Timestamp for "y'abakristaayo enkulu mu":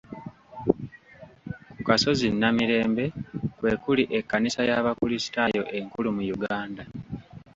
4.69-6.23